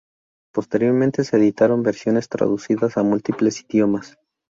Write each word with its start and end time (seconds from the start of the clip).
Posteriormente 0.51 1.23
se 1.23 1.37
editaron 1.37 1.83
versiones 1.83 2.27
traducidas 2.27 2.97
a 2.97 3.03
múltiples 3.03 3.61
idiomas. 3.69 4.17